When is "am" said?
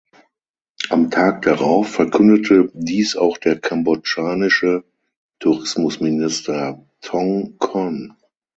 0.89-1.11